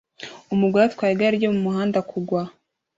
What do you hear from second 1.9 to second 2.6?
kugwa